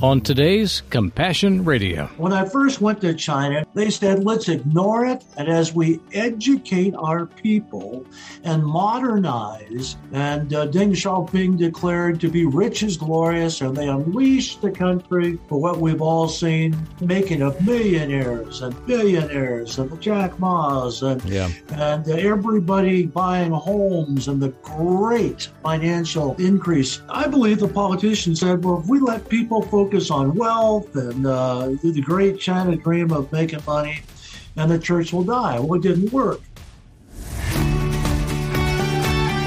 [0.00, 2.06] on today's Compassion Radio.
[2.18, 5.24] When I first went to China, they said, let's ignore it.
[5.36, 8.06] And as we educate our people
[8.44, 14.62] and modernize, and uh, Deng Xiaoping declared to be rich is glorious, and they unleashed
[14.62, 20.38] the country for what we've all seen making of millionaires and billionaires and the Jack
[20.38, 21.50] Ma's and, Yeah.
[21.72, 27.02] and everybody buying homes and the great financial increase.
[27.08, 31.68] I believe the politicians said, well, if we let people focus on wealth and uh,
[31.82, 34.00] the great China dream of making money,
[34.56, 35.58] and the church will die.
[35.58, 36.40] Well, it didn't work.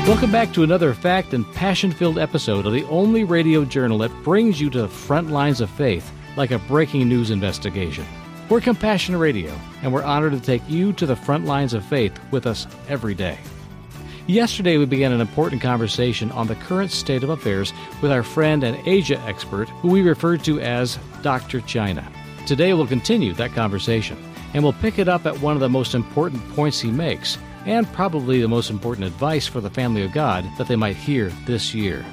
[0.08, 4.12] Welcome back to another fact and passion filled episode of the only radio journal that
[4.24, 8.06] brings you to the front lines of faith like a breaking news investigation.
[8.50, 12.20] We're Compassion Radio, and we're honored to take you to the front lines of faith
[12.32, 13.38] with us every day.
[14.28, 18.64] Yesterday, we began an important conversation on the current state of affairs with our friend
[18.64, 21.60] and Asia expert, who we referred to as Dr.
[21.62, 22.08] China.
[22.46, 24.18] Today, we'll continue that conversation,
[24.54, 27.92] and we'll pick it up at one of the most important points he makes, and
[27.94, 31.74] probably the most important advice for the family of God that they might hear this
[31.74, 32.06] year.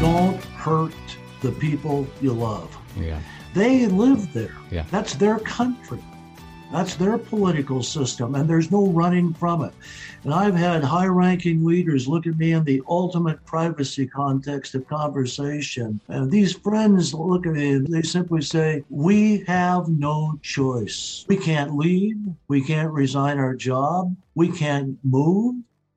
[0.00, 0.94] Don't hurt
[1.42, 2.74] the people you love.
[2.98, 3.20] Yeah.
[3.54, 4.56] They live there.
[4.70, 4.84] Yeah.
[4.90, 6.02] That's their country.
[6.72, 9.72] That's their political system, and there's no running from it.
[10.24, 14.88] And I've had high ranking leaders look at me in the ultimate privacy context of
[14.88, 16.00] conversation.
[16.08, 21.24] And these friends look at me and they simply say, We have no choice.
[21.28, 22.16] We can't leave.
[22.48, 24.16] We can't resign our job.
[24.34, 25.54] We can't move.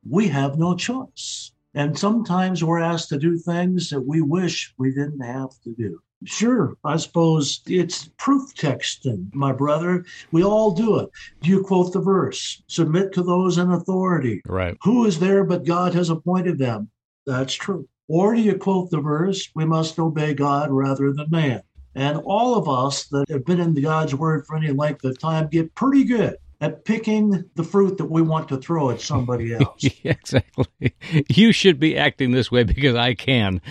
[0.08, 1.52] We have no choice.
[1.73, 6.02] And sometimes we're asked to do things that we wish we didn't have to do.
[6.25, 10.06] Sure, I suppose it's proof texting, my brother.
[10.31, 11.09] We all do it.
[11.42, 12.61] Do you quote the verse?
[12.67, 14.42] Submit to those in authority.
[14.45, 14.76] Right.
[14.84, 16.89] Who is there but God has appointed them?
[17.26, 17.88] That's true.
[18.09, 19.50] Or do you quote the verse?
[19.56, 21.61] We must obey God rather than man.
[21.95, 25.48] And all of us that have been in God's word for any length of time
[25.48, 29.83] get pretty good at picking the fruit that we want to throw at somebody else.
[30.04, 30.94] Yeah, exactly.
[31.30, 33.61] You should be acting this way because I can.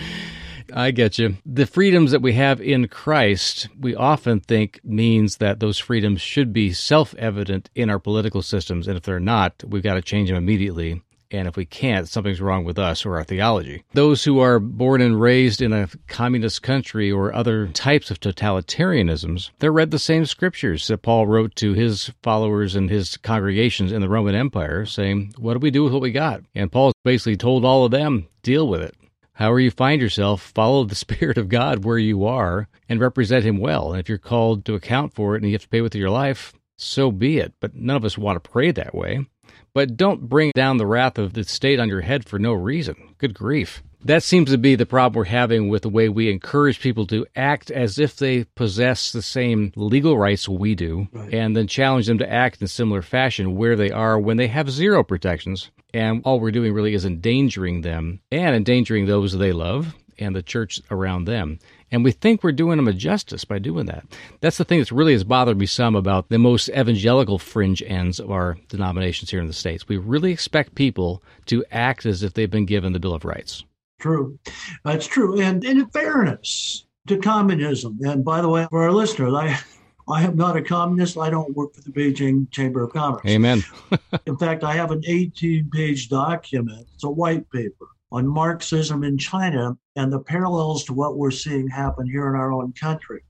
[0.73, 1.37] I get you.
[1.45, 6.53] The freedoms that we have in Christ, we often think means that those freedoms should
[6.53, 8.87] be self evident in our political systems.
[8.87, 11.01] And if they're not, we've got to change them immediately.
[11.31, 13.83] And if we can't, something's wrong with us or our theology.
[13.93, 19.51] Those who are born and raised in a communist country or other types of totalitarianisms,
[19.59, 24.01] they're read the same scriptures that Paul wrote to his followers and his congregations in
[24.01, 26.41] the Roman Empire, saying, What do we do with what we got?
[26.55, 28.95] And Paul basically told all of them, Deal with it.
[29.39, 33.57] However, you find yourself, follow the Spirit of God where you are and represent Him
[33.57, 33.91] well.
[33.91, 36.09] And if you're called to account for it and you have to pay with your
[36.09, 37.53] life, so be it.
[37.61, 39.25] But none of us want to pray that way.
[39.73, 43.15] But don't bring down the wrath of the state on your head for no reason.
[43.17, 43.81] Good grief.
[44.05, 47.25] That seems to be the problem we're having with the way we encourage people to
[47.35, 51.33] act as if they possess the same legal rights we do, Right.
[51.33, 54.71] and then challenge them to act in similar fashion where they are when they have
[54.71, 55.69] zero protections.
[55.93, 60.43] And all we're doing really is endangering them and endangering those they love and the
[60.43, 61.59] church around them.
[61.91, 64.05] And we think we're doing them a justice by doing that.
[64.41, 68.19] That's the thing that's really has bothered me some about the most evangelical fringe ends
[68.19, 69.87] of our denominations here in the States.
[69.87, 73.63] We really expect people to act as if they've been given the Bill of Rights.
[73.99, 74.39] True.
[74.83, 75.39] That's true.
[75.39, 79.59] And, and in fairness to communism, and by the way, for our listeners, I,
[80.09, 81.17] I am not a communist.
[81.17, 83.21] I don't work for the Beijing Chamber of Commerce.
[83.27, 83.63] Amen.
[84.25, 86.87] In fact, I have an 18 page document.
[86.95, 91.67] It's a white paper on Marxism in China and the parallels to what we're seeing
[91.67, 93.21] happen here in our own country.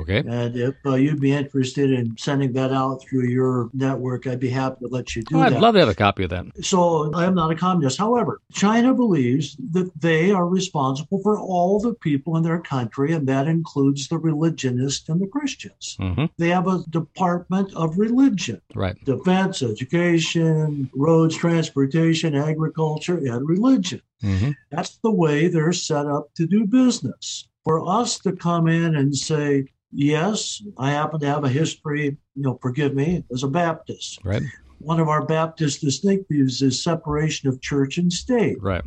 [0.00, 0.18] Okay.
[0.18, 4.50] And if uh, you'd be interested in sending that out through your network, I'd be
[4.62, 5.60] happy to let you do Oh, I'd that.
[5.66, 6.44] love to have a copy of that.
[6.72, 6.78] So
[7.14, 7.98] I am not a communist.
[8.06, 9.46] However, China believes
[9.76, 14.18] that they are responsible for all the people in their country, and that includes the
[14.30, 15.84] religionists and the Christians.
[15.98, 18.96] hmm They have a department of religion, Right.
[19.12, 24.00] defense, education, roads, transportation, agriculture, and religion.
[24.22, 27.48] hmm That's the way they're set up to do business.
[27.64, 32.42] For us to come in and say, yes, I happen to have a history, you
[32.42, 34.42] know, forgive me, as a Baptist Right.
[34.78, 38.60] one of our Baptist distinctives is separation of church and state.
[38.62, 38.84] Right.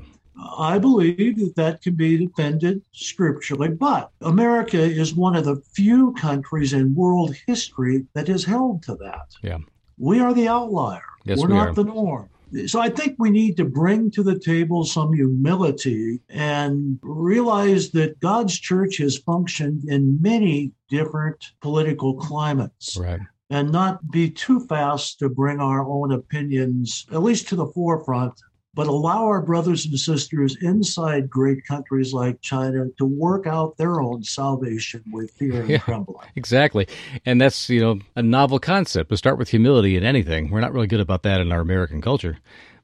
[0.60, 6.14] I believe that that can be defended scripturally, but America is one of the few
[6.14, 9.30] countries in world history that is held to that.
[9.42, 9.58] Yeah.
[9.98, 11.02] We are the outlier.
[11.26, 11.74] Yes, We're we not are.
[11.74, 12.30] the norm.
[12.66, 18.20] So I think we need to bring to the table some humility and realize that
[18.20, 23.20] God's church has functioned in many different political climates Right.
[23.50, 28.34] and not be too fast to bring our own opinions, at least to the forefront,
[28.78, 34.00] but allow our brothers and sisters inside great countries like China to work out their
[34.00, 36.28] own salvation with fear and yeah, trembling.
[36.36, 36.88] Exactly.
[37.26, 39.10] And that's, you know, a novel concept.
[39.10, 40.52] We start with humility in anything.
[40.52, 42.38] We're not really good about that in our American culture.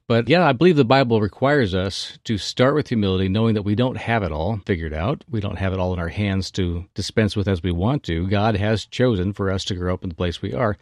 [0.06, 3.74] But yeah, I believe the Bible requires us to start with humility, knowing that we
[3.74, 5.24] don't have it all figured out.
[5.30, 8.28] We don't have it all in our hands to dispense with as we want to.
[8.28, 10.76] God has chosen for us to grow up in the place we are.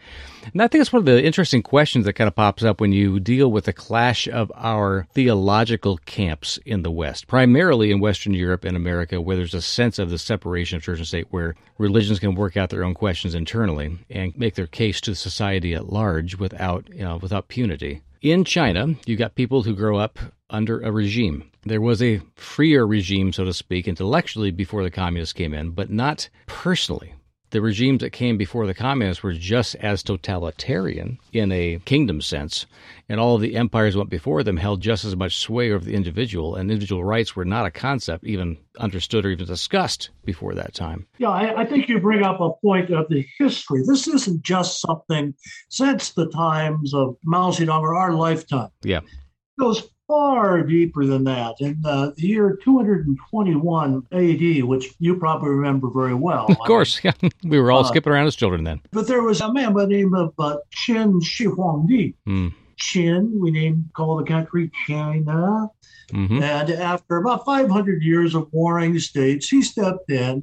[0.53, 2.91] And I think it's one of the interesting questions that kind of pops up when
[2.91, 8.35] you deal with the clash of our theological camps in the West, primarily in Western
[8.35, 11.55] Europe and America, where there's a sense of the separation of church and state, where
[11.79, 15.93] religions can work out their own questions internally and make their case to society at
[15.93, 18.01] large without, you know, without punity.
[18.23, 20.17] In China, you got people who grow up
[20.49, 21.51] under a regime.
[21.65, 25.91] There was a freer regime, so to speak, intellectually before the communists came in, but
[25.91, 27.15] not personally.
[27.53, 32.65] The regimes that came before the communists were just as totalitarian in a kingdom sense,
[33.11, 35.93] and all of the empires went before them held just as much sway over the
[35.93, 40.73] individual, and individual rights were not a concept even understood or even discussed before that
[40.73, 41.07] time.
[41.19, 43.83] Yeah, I, I think you bring up a point of the history.
[43.87, 45.35] This isn't just something
[45.69, 48.71] since the times of Mao Zedong or our lifetime.
[48.83, 49.01] Yeah.
[49.01, 51.55] It goes far deeper than that.
[51.61, 56.47] In uh, the year 221 AD, which you probably remember very well.
[56.49, 57.13] Of course, yeah.
[57.43, 58.83] we were all uh, skipping around as children then.
[58.91, 62.15] But there was a man by the name of uh, Qin Shi Huangdi.
[62.29, 62.53] Mm.
[62.83, 65.69] Qin, we named call the country China.
[66.13, 66.43] Mm-hmm.
[66.43, 70.43] And after about 500 years of warring states, he stepped in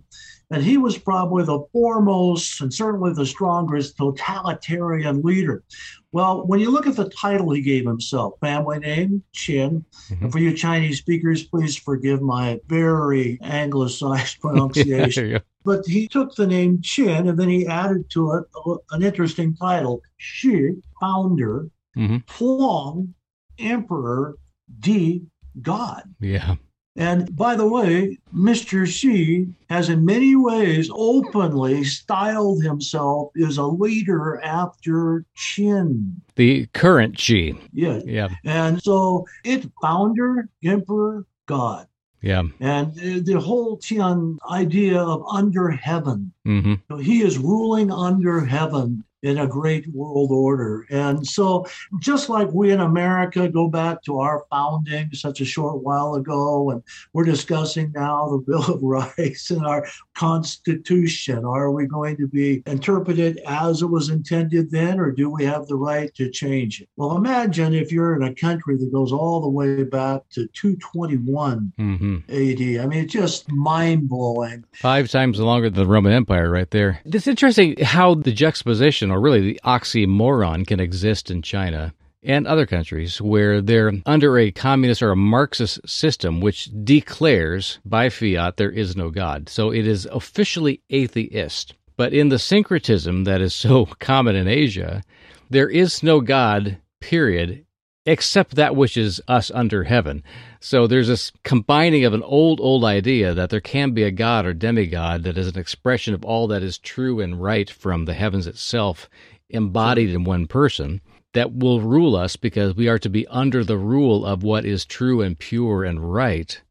[0.52, 5.64] and he was probably the foremost and certainly the strongest totalitarian leader.
[6.12, 10.24] Well, when you look at the title he gave himself, family name, Qin, mm-hmm.
[10.24, 15.40] and for you Chinese speakers, please forgive my very anglicized pronunciation.
[15.64, 18.46] but he took the name Qin and then he added to it
[18.92, 21.70] an interesting title, Shi, founder,
[22.00, 22.18] mm-hmm.
[22.38, 23.14] Huang,
[23.58, 24.38] emperor,
[24.80, 25.24] D,
[25.62, 26.04] God.
[26.20, 26.56] Yeah.
[26.96, 28.86] And by the way, Mr.
[28.86, 36.16] Xi has in many ways openly styled himself as a leader after Qin.
[36.36, 37.58] The current Xi.
[37.72, 38.02] Yeah.
[38.06, 38.30] Yeah.
[38.44, 41.88] And so it's founder, emperor, God.
[42.22, 42.44] Yeah.
[42.60, 46.34] And the whole Tian idea of under heaven.
[46.46, 47.00] Mm-hmm.
[47.00, 50.86] He is ruling under heaven in a great world order.
[50.90, 51.66] And so,
[52.00, 56.72] just like we in America go back to our founding such a short while ago,
[56.72, 56.84] and
[57.14, 59.86] we're discussing now the Bill of Rights and our
[60.20, 65.46] Constitution, are we going to be interpreted as it was intended then, or do we
[65.46, 66.90] have the right to change it?
[66.98, 71.72] Well, imagine if you're in a country that goes all the way back to 221
[71.80, 72.18] mm-hmm.
[72.28, 72.84] AD.
[72.84, 74.66] I mean, it's just mind blowing.
[74.74, 77.00] Five times longer than the Roman Empire, right there.
[77.06, 81.94] It's interesting how the juxtaposition or really the oxymoron, can exist in China
[82.24, 88.10] and other countries where they're under a communist or a Marxist system which declares by
[88.10, 89.50] fiat there is no God.
[89.50, 91.76] So it is officially atheist.
[91.96, 95.04] But in the syncretism that is so common in Asia,
[95.50, 97.66] there is no God, period,
[98.06, 100.24] except that which is us under heaven.
[100.60, 104.46] So there's this combining of an old, old idea that there can be a God
[104.46, 108.14] or demigod that is an expression of all that is true and right from the
[108.14, 109.10] heavens itself,
[109.50, 111.02] embodied in one person,
[111.34, 114.86] that will rule us because we are to be under the rule of what is
[114.86, 116.62] true and pure and right,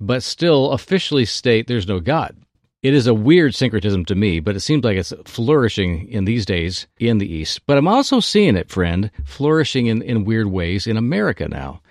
[0.00, 2.36] but still officially state there's no God.
[2.82, 6.46] It is a weird syncretism to me, but it seems like it's flourishing in these
[6.46, 7.66] days in the East.
[7.66, 11.82] But I'm also seeing it, friend, flourishing in, in weird ways in America now.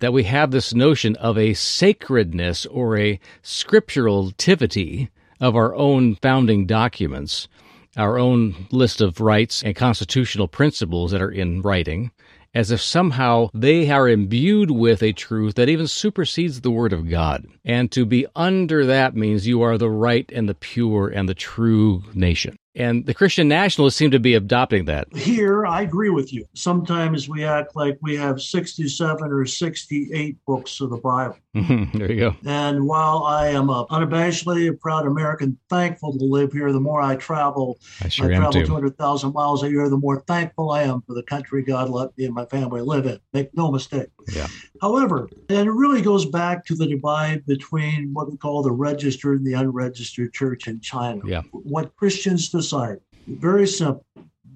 [0.00, 5.08] That we have this notion of a sacredness or a scripturality
[5.40, 7.48] of our own founding documents,
[7.96, 12.10] our own list of rights and constitutional principles that are in writing,
[12.54, 17.10] as if somehow they are imbued with a truth that even supersedes the Word of
[17.10, 17.46] God.
[17.64, 21.34] And to be under that means you are the right and the pure and the
[21.34, 22.56] true nation.
[22.76, 25.14] And the Christian nationalists seem to be adopting that.
[25.14, 26.44] Here, I agree with you.
[26.54, 31.36] Sometimes we act like we have 67 or 68 books of the Bible.
[31.54, 32.36] There you go.
[32.44, 37.00] And while I am a unabashedly a proud American, thankful to live here, the more
[37.00, 41.02] I travel, I, sure I travel 200,000 miles a year, the more thankful I am
[41.02, 43.20] for the country God let me and my family live in.
[43.32, 44.08] Make no mistake.
[44.32, 44.48] Yeah.
[44.80, 49.38] However, and it really goes back to the divide between what we call the registered
[49.38, 51.20] and the unregistered church in China.
[51.24, 51.42] Yeah.
[51.52, 52.98] What Christians decide.
[53.28, 54.04] Very simple.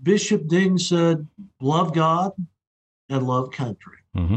[0.02, 1.26] Bishop Ding said,
[1.60, 2.32] love God
[3.08, 3.98] and love country.
[4.16, 4.36] Mm-hmm.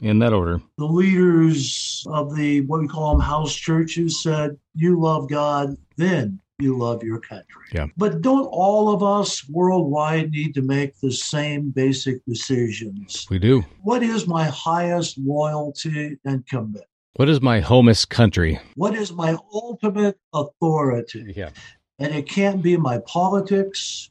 [0.00, 0.60] In that order.
[0.76, 6.38] The leaders of the, what we call them house churches said, you love God, then
[6.58, 7.62] you love your country.
[7.72, 7.86] Yeah.
[7.96, 13.26] But don't all of us worldwide need to make the same basic decisions?
[13.30, 13.64] We do.
[13.82, 16.84] What is my highest loyalty and commitment?
[17.14, 18.60] What is my homest country?
[18.74, 21.32] What is my ultimate authority?
[21.34, 21.50] Yeah.
[21.98, 24.10] And it can't be my politics.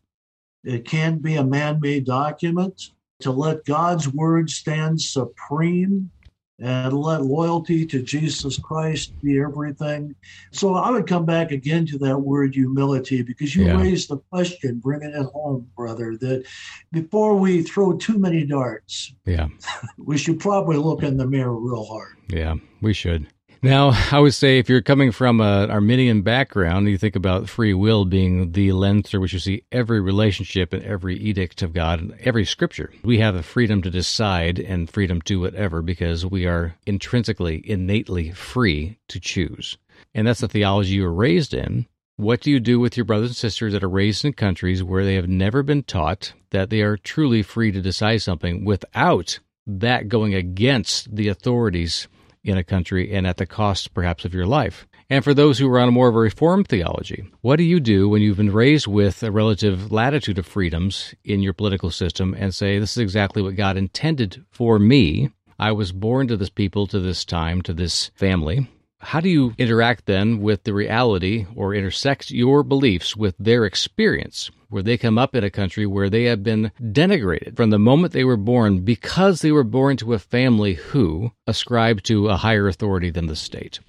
[0.64, 2.90] It can't be a man made document.
[3.22, 6.12] To let God's word stand supreme
[6.60, 10.16] and let loyalty to Jesus Christ be everything.
[10.54, 13.78] So I would come back again to that word humility because you Yeah.
[13.78, 16.46] raised the question, bringing it home, brother, that
[16.92, 19.48] before we throw too many darts, Yeah.
[19.98, 22.16] we should probably look in the mirror real hard.
[22.30, 23.28] Yeah, we should.
[23.62, 27.74] Now, I would say if you're coming from an Arminian background, you think about free
[27.74, 32.00] will being the lens through which you see every relationship and every edict of God
[32.00, 32.92] and every scripture.
[33.04, 38.32] We have the freedom to decide and freedom to whatever because we are intrinsically, innately
[38.32, 39.78] free to choose.
[40.14, 41.88] And that's the theology you were raised in.
[42.18, 45.04] What do you do with your brothers and sisters that are raised in countries where
[45.04, 50.08] they have never been taught that they are truly free to decide something without that
[50.08, 52.08] going against the authorities
[52.46, 54.88] in a country and at the cost perhaps of your life.
[55.10, 57.80] And for those who are on a more of a reformed theology, what do you
[57.80, 62.36] do when you've been raised with a relative latitude of freedoms in your political system
[62.38, 65.30] and say, this is exactly what God intended for me?
[65.60, 68.68] I was born to this people, to this time, to this family.
[69.00, 74.50] How do you interact then with the reality or intersect your beliefs with their experience?
[74.70, 78.14] Where they come up in a country where they have been denigrated from the moment
[78.14, 82.68] they were born because they were born to a family who ascribed to a higher
[82.68, 83.80] authority than the state.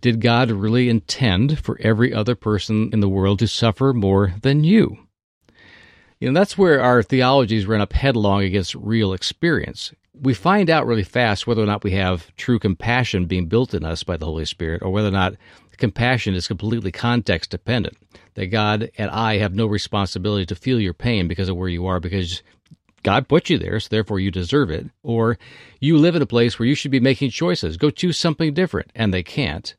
[0.00, 4.64] Did God really intend for every other person in the world to suffer more than
[4.64, 4.96] you?
[6.20, 9.92] You know, that's where our theologies run up headlong against real experience.
[10.20, 13.84] We find out really fast whether or not we have true compassion being built in
[13.84, 15.34] us by the Holy Spirit or whether or not
[15.76, 17.96] compassion is completely context dependent.
[18.34, 21.86] That God and I have no responsibility to feel your pain because of where you
[21.86, 22.42] are, because
[23.02, 24.86] God put you there, so therefore you deserve it.
[25.02, 25.38] Or
[25.80, 27.76] you live in a place where you should be making choices.
[27.76, 29.74] Go choose something different, and they can't.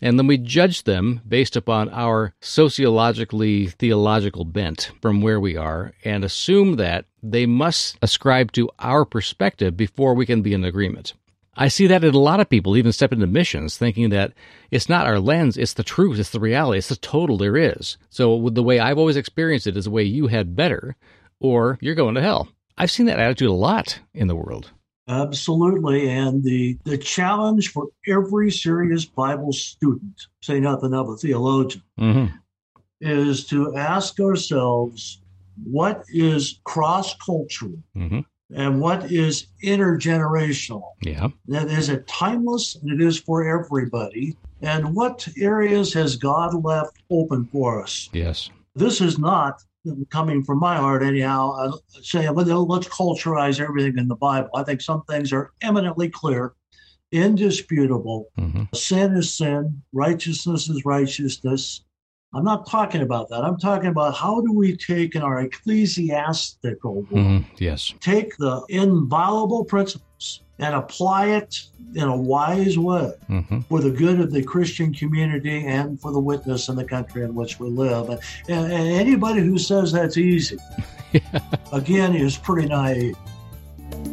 [0.00, 5.92] And then we judge them based upon our sociologically theological bent from where we are
[6.04, 11.12] and assume that they must ascribe to our perspective before we can be in agreement.
[11.54, 14.32] I see that in a lot of people, even step into missions, thinking that
[14.70, 17.98] it's not our lens, it's the truth, it's the reality, it's the total there is.
[18.08, 20.96] So with the way I've always experienced it is the way you had better,
[21.40, 22.48] or you're going to hell.
[22.78, 24.70] I've seen that attitude a lot in the world.
[25.10, 26.08] Absolutely.
[26.08, 32.26] And the, the challenge for every serious Bible student, say nothing of a theologian, Mm-hmm.
[33.00, 35.20] is to ask ourselves
[35.64, 38.20] what is cross cultural Mm-hmm.
[38.54, 40.84] and what is intergenerational.
[41.02, 41.28] Yeah.
[41.48, 44.36] That is it timeless and it is for everybody.
[44.62, 48.08] And what areas has God left open for us?
[48.12, 48.50] Yes.
[48.74, 49.62] This is not
[50.10, 51.72] coming from my heart anyhow uh,
[52.02, 56.52] saying well, let's culturize everything in the bible i think some things are eminently clear
[57.12, 58.64] indisputable Mm-hmm.
[58.74, 61.82] sin is sin righteousness is righteousness
[62.34, 66.94] i'm not talking about that i'm talking about how do we take in our ecclesiastical
[67.02, 67.54] world Mm-hmm.
[67.58, 67.94] Yes.
[68.00, 71.62] take the inviolable principles and apply it
[71.94, 73.60] in a wise way Mm-hmm.
[73.62, 77.34] for the good of the Christian community and for the witness in the country in
[77.34, 78.08] which we live.
[78.08, 80.58] And, and, and anybody who says that's easy,
[81.72, 83.16] again, is pretty naive.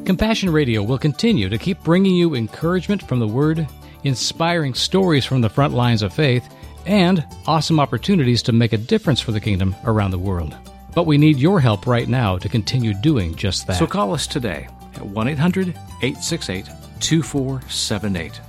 [0.06, 3.68] Compassion Radio will continue to keep bringing you encouragement from the Word,
[4.04, 6.48] inspiring stories from the front lines of faith,
[6.86, 10.56] and awesome opportunities to make a difference for the kingdom around the world.
[10.96, 13.78] But we need your help right now to continue doing just that.
[13.78, 15.70] So call us today at 1 800
[16.02, 18.42] 868 2478.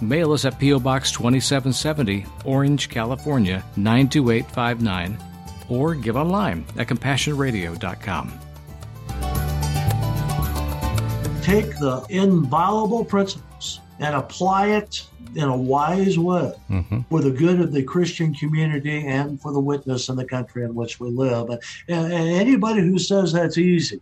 [0.00, 0.78] Mail us at P.O.
[0.78, 5.18] Box 2770, Orange, California 92859,
[5.68, 8.32] or give online at compassionradio.com.
[11.42, 17.00] Take the inviolable principles and apply it in a wise way Mm-hmm.
[17.10, 20.74] for the good of the Christian community and for the witness in the country in
[20.74, 21.48] which we live.
[21.48, 24.00] And, and, and anybody who says that's easy,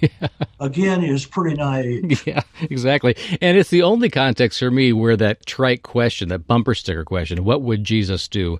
[0.60, 2.22] again, is pretty naive.
[2.26, 3.16] Yeah, exactly.
[3.40, 7.44] And it's the only context for me where that trite question, that bumper sticker question,
[7.44, 8.58] what would Jesus do,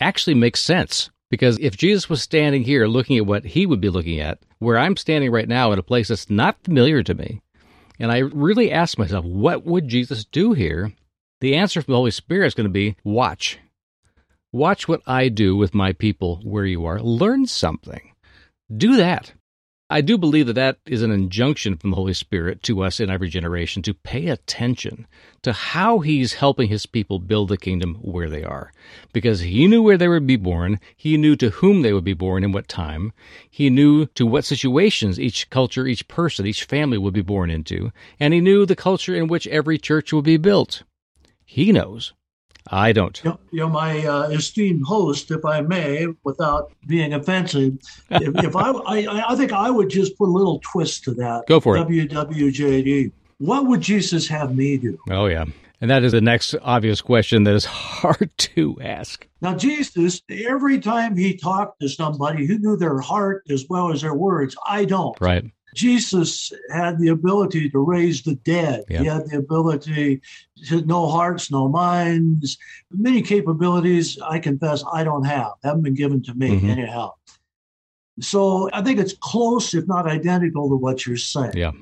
[0.00, 1.10] actually makes sense.
[1.30, 4.78] Because if Jesus was standing here looking at what he would be looking at, where
[4.78, 7.42] I'm standing right now in a place that's not familiar to me,
[7.98, 10.92] and I really ask myself, what would Jesus do here?
[11.40, 13.58] The answer from the Holy Spirit is going to be watch.
[14.52, 17.00] Watch what I do with my people where you are.
[17.00, 18.12] Learn something.
[18.74, 19.32] Do that.
[19.88, 23.08] I do believe that that is an injunction from the Holy Spirit to us in
[23.08, 25.06] every generation to pay attention
[25.42, 28.72] to how He's helping His people build the kingdom where they are.
[29.12, 32.14] Because He knew where they would be born, He knew to whom they would be
[32.14, 33.12] born in what time,
[33.48, 37.92] He knew to what situations each culture, each person, each family would be born into,
[38.18, 40.82] and He knew the culture in which every church would be built.
[41.44, 42.12] He knows.
[42.68, 43.20] I don't.
[43.24, 47.78] You know, you know my uh, esteemed host, if I may, without being offensive,
[48.10, 51.44] if, if I, I, I think I would just put a little twist to that.
[51.46, 51.86] Go for it.
[51.86, 53.12] WWJD.
[53.38, 54.98] What would Jesus have me do?
[55.10, 55.44] Oh, yeah.
[55.80, 59.26] And that is the next obvious question that is hard to ask.
[59.42, 64.02] Now, Jesus, every time he talked to somebody, he knew their heart as well as
[64.02, 64.56] their words.
[64.66, 65.18] I don't.
[65.20, 65.44] Right.
[65.76, 68.84] Jesus had the ability to raise the dead.
[68.88, 69.00] Yep.
[69.00, 70.22] He had the ability
[70.68, 72.58] to know hearts, know minds,
[72.90, 76.70] many capabilities I confess I don't have, haven't been given to me mm-hmm.
[76.70, 77.12] anyhow.
[78.20, 81.52] So I think it's close, if not identical, to what you're saying.
[81.54, 81.72] Yeah.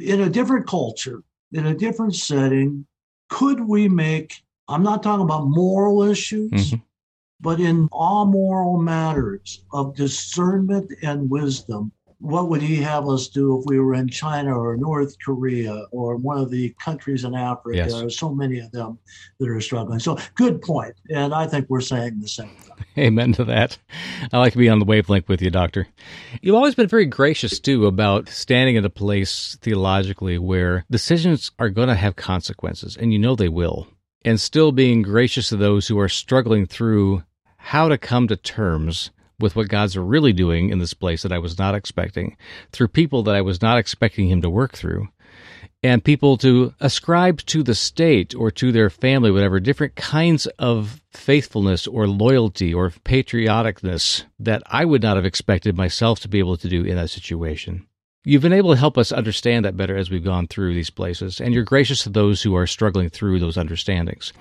[0.00, 1.22] In a different culture,
[1.52, 2.86] in a different setting,
[3.28, 6.76] could we make, I'm not talking about moral issues, mm-hmm.
[7.40, 13.58] but in all moral matters of discernment and wisdom, what would he have us do
[13.58, 17.76] if we were in China or North Korea or one of the countries in Africa?
[17.76, 17.92] Yes.
[17.92, 18.98] There are so many of them
[19.38, 19.98] that are struggling.
[19.98, 20.94] So, good point.
[21.10, 22.72] And I think we're saying the same thing.
[22.98, 23.76] Amen to that.
[24.32, 25.86] I like to be on the wavelength with you, Doctor.
[26.40, 31.70] You've always been very gracious, too, about standing in a place theologically where decisions are
[31.70, 33.88] going to have consequences, and you know they will,
[34.24, 37.22] and still being gracious to those who are struggling through
[37.56, 41.38] how to come to terms with what God's really doing in this place that I
[41.38, 42.36] was not expecting,
[42.72, 45.08] through people that I was not expecting Him to work through,
[45.82, 51.02] and people to ascribe to the state or to their family, whatever, different kinds of
[51.10, 56.56] faithfulness or loyalty or patrioticness that I would not have expected myself to be able
[56.56, 57.86] to do in that situation.
[58.28, 61.40] You've been able to help us understand that better as we've gone through these places,
[61.40, 64.32] and you're gracious to those who are struggling through those understandings.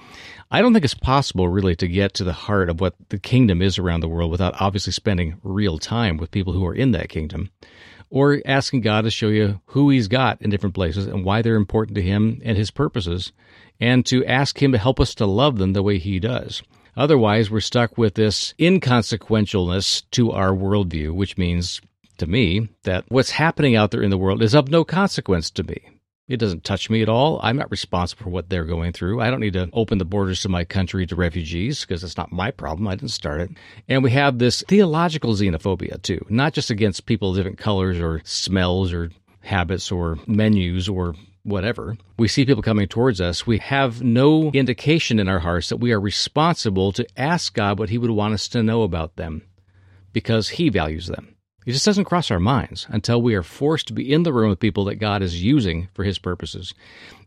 [0.49, 3.61] I don't think it's possible really to get to the heart of what the kingdom
[3.61, 7.09] is around the world without obviously spending real time with people who are in that
[7.09, 7.51] kingdom
[8.09, 11.55] or asking God to show you who He's got in different places and why they're
[11.55, 13.33] important to Him and His purposes,
[13.79, 16.63] and to ask Him to help us to love them the way He does.
[16.97, 21.81] Otherwise, we're stuck with this inconsequentialness to our worldview, which means
[22.17, 25.63] to me that what's happening out there in the world is of no consequence to
[25.63, 25.81] me.
[26.27, 27.39] It doesn't touch me at all.
[27.43, 29.21] I'm not responsible for what they're going through.
[29.21, 32.31] I don't need to open the borders to my country to refugees because it's not
[32.31, 32.87] my problem.
[32.87, 33.51] I didn't start it.
[33.87, 38.21] And we have this theological xenophobia too, not just against people of different colors or
[38.23, 41.95] smells or habits or menus or whatever.
[42.17, 43.45] We see people coming towards us.
[43.45, 47.89] We have no indication in our hearts that we are responsible to ask God what
[47.89, 49.43] He would want us to know about them
[50.11, 51.34] because He values them.
[51.65, 54.49] It just doesn't cross our minds until we are forced to be in the room
[54.49, 56.73] with people that God is using for His purposes.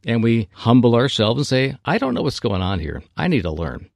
[0.06, 3.02] And we humble ourselves and say, I don't know what's going on here.
[3.16, 3.90] I need to learn.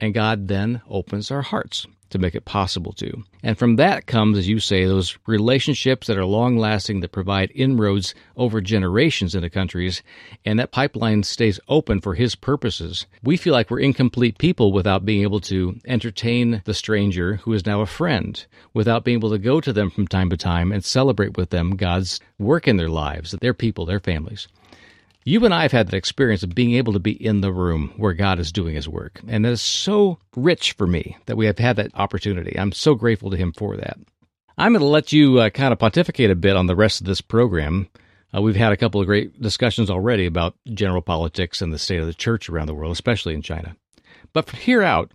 [0.00, 3.24] And God then opens our hearts to make it possible to.
[3.42, 7.52] And from that comes, as you say, those relationships that are long lasting, that provide
[7.54, 10.02] inroads over generations into countries,
[10.44, 13.06] and that pipeline stays open for His purposes.
[13.22, 17.66] We feel like we're incomplete people without being able to entertain the stranger who is
[17.66, 20.84] now a friend, without being able to go to them from time to time and
[20.84, 24.48] celebrate with them God's work in their lives, their people, their families.
[25.28, 27.92] You and I have had that experience of being able to be in the room
[27.96, 29.20] where God is doing his work.
[29.26, 32.56] And that is so rich for me that we have had that opportunity.
[32.56, 33.98] I'm so grateful to him for that.
[34.56, 37.08] I'm going to let you uh, kind of pontificate a bit on the rest of
[37.08, 37.88] this program.
[38.32, 41.98] Uh, we've had a couple of great discussions already about general politics and the state
[41.98, 43.74] of the church around the world, especially in China.
[44.32, 45.10] But from here out,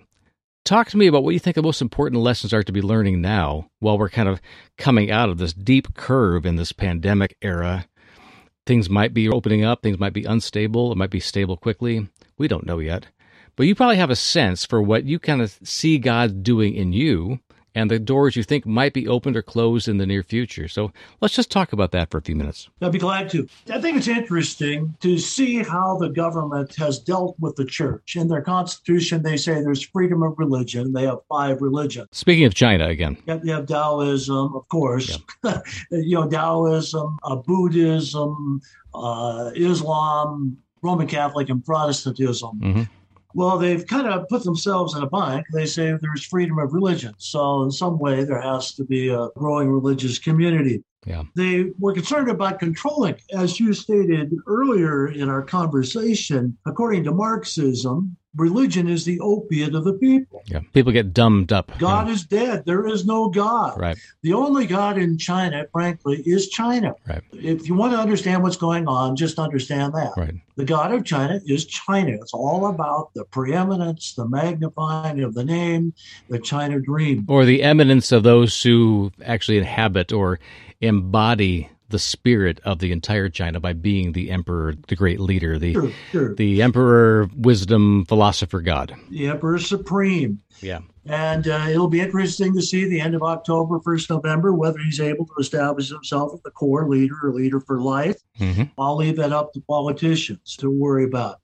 [0.65, 3.21] talk to me about what you think the most important lessons are to be learning
[3.21, 4.41] now while we're kind of
[4.77, 7.87] coming out of this deep curve in this pandemic era
[8.65, 12.07] Things might be opening up, things might be unstable, it might be stable quickly.
[12.37, 13.07] We don't know yet.
[13.55, 16.93] But you probably have a sense for what you kind of see God doing in
[16.93, 17.39] you
[17.75, 20.67] and the doors you think might be opened or closed in the near future.
[20.67, 22.69] So let's just talk about that for a few minutes.
[22.81, 23.47] I'd be glad to.
[23.71, 28.15] I think it's interesting to see how the government has dealt with the church.
[28.15, 30.93] In their constitution, they say there's freedom of religion.
[30.93, 32.07] They have five religions.
[32.11, 35.17] Speaking of China again, have, you have Taoism, of course.
[35.91, 38.61] You know, Taoism, uh, Buddhism,
[38.93, 42.59] uh, Islam, Roman Catholic, and Protestantism.
[42.59, 42.83] Mm-hmm.
[43.33, 45.45] Well, they've kind of put themselves in a bind.
[45.53, 47.13] They say there's freedom of religion.
[47.17, 50.83] So, in some way, there has to be a growing religious community.
[51.05, 51.23] Yeah.
[51.35, 53.15] They were concerned about controlling.
[53.33, 59.83] As you stated earlier in our conversation, according to Marxism, religion is the opiate of
[59.83, 60.41] the people.
[60.45, 60.61] Yeah.
[60.73, 61.77] People get dumbed up.
[61.77, 62.63] God is dead.
[62.65, 63.79] There is no God.
[63.79, 63.97] Right.
[64.21, 66.93] The only God in China, frankly, is China.
[67.07, 67.21] Right.
[67.33, 70.13] If you want to understand what's going on, just understand that.
[70.15, 70.35] Right.
[70.55, 72.11] The God of China is China.
[72.13, 75.93] It's all about the preeminence, the magnifying of the name,
[76.29, 77.25] the China dream.
[77.27, 80.39] Or the eminence of those who actually inhabit or
[80.79, 85.73] embody the spirit of the entire China by being the emperor, the great leader, the
[85.73, 86.35] Sure, sure.
[86.35, 88.95] the emperor, wisdom, philosopher, God.
[89.09, 90.39] The Emperor Supreme.
[90.61, 90.79] Yeah.
[91.05, 94.99] And uh, it'll be interesting to see the end of October, 1st November, whether he's
[94.99, 98.17] able to establish himself as the core leader or leader for life.
[98.37, 101.37] hmm I'll leave that up to politicians to worry about.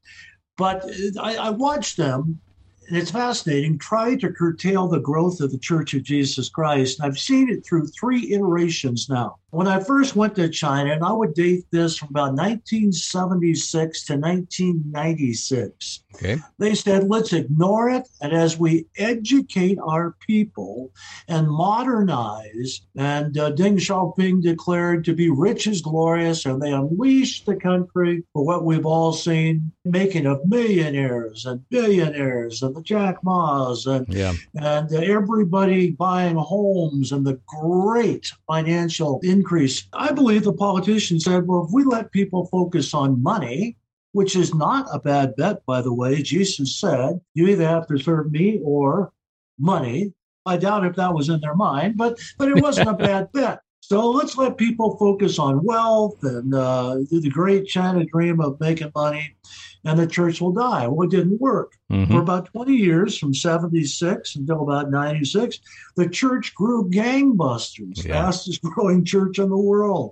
[0.57, 2.39] But uh, I, I watched them,
[2.87, 6.99] and it's fascinating, try to curtail the growth of the Church of Jesus Christ.
[6.99, 9.37] And I've seen it through three iterations now.
[9.57, 14.15] When I first went to China, and I would date this from about 1976 to
[14.15, 16.37] 1996, Okay.
[16.59, 18.07] they said, let's ignore it.
[18.21, 20.91] And as we educate our people
[21.27, 27.47] and modernize, and uh, Deng Xiaoping declared to be rich is glorious, and they unleashed
[27.47, 33.23] the country for what we've all seen making of millionaires and billionaires and the Jack
[33.23, 34.33] Ma's and, Yeah.
[34.55, 39.46] and everybody buying homes and the great financial increase.
[39.93, 43.77] I believe the politicians said, well, if we let people focus on money,
[44.11, 46.21] which is not a bad bet, by the way.
[46.21, 49.11] Jesus said, you either have to serve me or
[49.59, 50.13] money.
[50.45, 53.59] I doubt if that was in their mind, but but it wasn't a bad bet.
[53.89, 58.91] So let's let people focus on wealth and uh, the great China dream of making
[58.93, 59.37] money,
[59.85, 60.89] and the church will die.
[60.89, 61.71] Well, it didn't work.
[61.89, 65.59] hmm For about 20 years, from 76 until about 96,
[65.95, 68.25] the church grew gangbusters, Yeah.
[68.25, 70.11] fastest growing church in the world.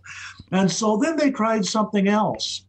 [0.54, 2.66] And so then they tried something else.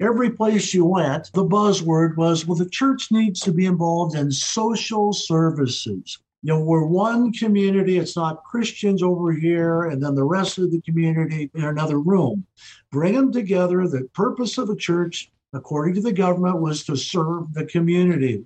[0.00, 4.32] Every place you went, the buzzword was, well, the church needs to be involved in
[4.32, 6.18] social services.
[6.42, 10.70] You know, we're one community, it's not Christians over here, and then the rest of
[10.70, 12.46] the community in another room.
[12.92, 13.88] Bring them together.
[13.88, 18.44] The purpose of the church, according to the government, was to serve the community.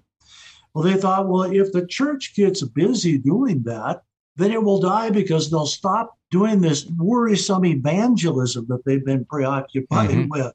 [0.73, 4.03] Well, they thought, well, if the church gets busy doing that,
[4.37, 10.09] then it will die because they'll stop doing this worrisome evangelism that they've been preoccupied
[10.09, 10.29] Mhm.
[10.31, 10.53] with.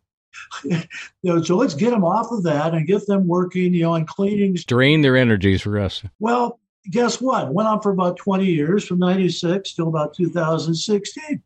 [0.63, 0.81] you
[1.23, 4.05] know, so let's get them off of that and get them working, you know, on
[4.07, 4.55] cleaning.
[4.65, 6.03] Drain their energies for us.
[6.19, 6.59] Well,
[6.91, 7.53] guess what?
[7.53, 11.41] Went on for about 20 years, from 96 till about 2016.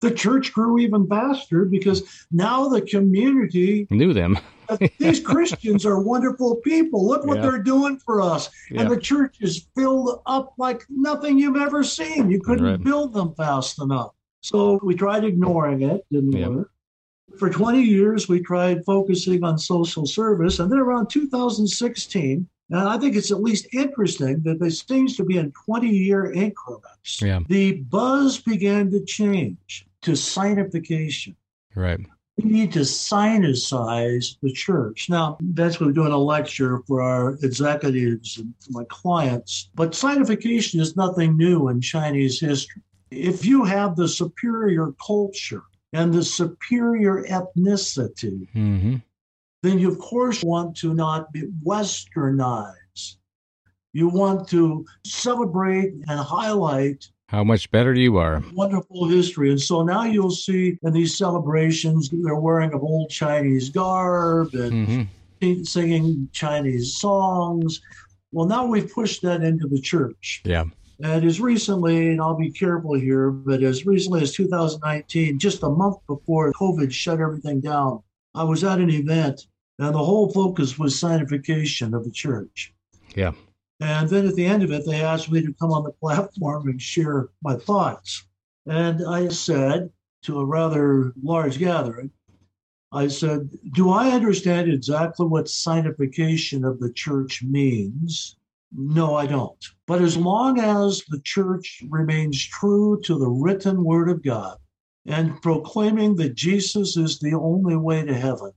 [0.00, 4.38] The church grew even faster because now the community Knew them.
[4.98, 7.04] these Christians are wonderful people.
[7.06, 7.42] Look what Yeah.
[7.42, 8.48] they're doing for us.
[8.70, 8.82] Yeah.
[8.82, 12.30] And the church is filled up like nothing you've ever seen.
[12.30, 12.82] You couldn't Right.
[12.84, 14.12] build them fast enough.
[14.40, 16.48] So we tried ignoring it, didn't Yeah.
[16.48, 16.70] work.
[17.36, 20.60] For 20 years, we tried focusing on social service.
[20.60, 25.24] And then around 2016, and I think it's at least interesting that this seems to
[25.24, 27.40] be in 20 year increments, Yeah.
[27.48, 31.34] the buzz began to change to sinification
[31.74, 32.00] Right.
[32.36, 35.08] we need to sinicize the church.
[35.10, 39.70] Now, that's what we're doing a lecture for our executives and my clients.
[39.74, 42.82] But sinification is nothing new in Chinese history.
[43.10, 48.96] If you have the superior culture and the superior ethnicity, hmm
[49.62, 53.16] then you, of course, want to not be westernized.
[53.92, 58.42] You want to celebrate and highlight How much better you are.
[58.54, 59.50] wonderful history.
[59.50, 64.86] And so now you'll see in these celebrations, they're wearing of old Chinese garb and
[64.86, 65.02] hmm
[65.62, 67.80] singing Chinese songs.
[68.32, 70.42] Well, now we've pushed that into the church.
[70.44, 70.64] Yeah.
[71.00, 75.68] And as recently, and I'll be careful here, but as recently as 2019, just a
[75.68, 78.02] month before COVID shut everything down,
[78.38, 79.48] I was at an event
[79.80, 82.72] and the whole focus was sanctification of the church.
[83.16, 83.32] Yeah.
[83.80, 86.68] And then at the end of it, they asked me to come on the platform
[86.68, 88.24] and share my thoughts.
[88.64, 89.90] And I said
[90.22, 92.12] to a rather large gathering,
[92.92, 98.36] I said, Do I understand exactly what sanctification of the church means?
[98.72, 99.64] No, I don't.
[99.88, 104.58] But as long as the church remains true to the written word of God
[105.08, 108.52] and proclaiming that Jesus is the only way to heaven,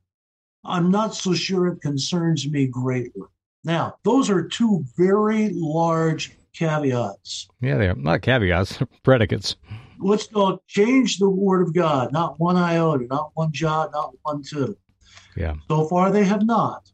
[0.65, 3.23] I'm not so sure it concerns me greatly.
[3.63, 7.47] Now, those are two very large caveats.
[7.61, 7.95] Yeah, they are.
[7.95, 9.55] Not caveats, predicates.
[9.99, 14.43] Let's go change the word of God, not one iota, not one jot, not one
[14.43, 14.75] tittle.
[15.37, 15.55] Yeah.
[15.69, 16.91] So far, they have not.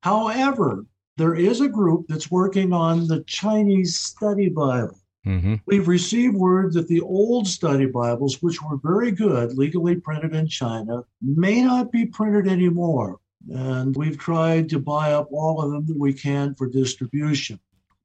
[0.00, 4.98] However, there is a group that's working on the Chinese study Bible.
[5.24, 10.34] Hmm We've received word that the old study Bibles, which were very good, legally printed
[10.34, 13.18] in China, may not be printed anymore.
[13.50, 17.58] And we've tried to buy up all of them that we can for distribution.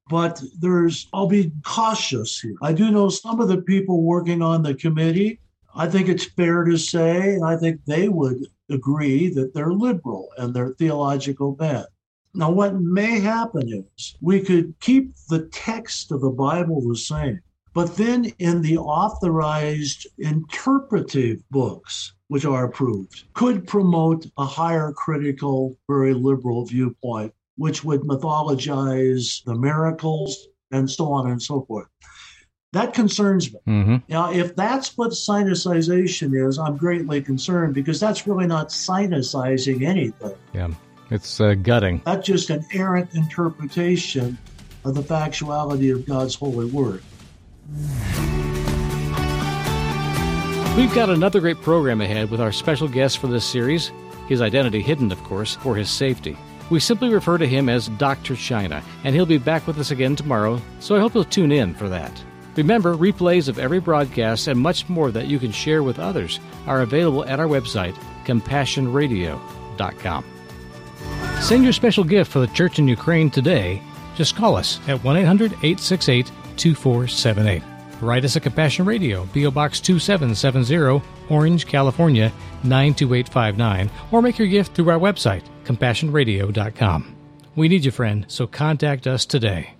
[0.08, 2.56] But there's, I'll be cautious here.
[2.62, 5.40] I do know some of the people working on the committee.
[5.74, 10.28] I think it's fair to say, and I think they would agree that they're liberal
[10.36, 11.86] and they're theological bent.
[12.34, 17.40] Now, what may happen is we could keep the text of the Bible the same,
[17.74, 25.76] but then in the authorized interpretive books, which are approved, could promote a higher critical,
[25.88, 31.88] very liberal viewpoint, which would mythologize the miracles and so on and so forth.
[32.72, 33.58] That concerns me.
[33.66, 33.96] Mm-hmm.
[34.08, 40.36] Now, if that's what sinicization is, I'm greatly concerned because that's really not sinicizing anything.
[40.52, 40.70] Yeah,
[41.10, 42.02] it's uh, gutting.
[42.04, 44.38] That's just an errant interpretation
[44.84, 47.02] of the factuality of God's holy word.
[50.76, 53.92] We've got another great program ahead with our special guest for this series,
[54.28, 56.36] his identity hidden, of course, for his safety.
[56.70, 58.36] We simply refer to him as Dr.
[58.36, 61.74] China, and he'll be back with us again tomorrow, so I hope you'll tune in
[61.74, 62.12] for that.
[62.56, 66.82] Remember, replays of every broadcast and much more that you can share with others are
[66.82, 67.94] available at our website,
[68.24, 70.24] compassionradio.com.
[71.50, 73.82] Send your special gift for the church in Ukraine today.
[74.14, 77.60] Just call us at 1 800 868 2478.
[78.00, 79.50] Write us at Compassion Radio, P.O.
[79.50, 82.30] Box 2770, Orange, California
[82.62, 87.16] 92859, or make your gift through our website, compassionradio.com.
[87.56, 89.74] We need you, friend, so contact us today.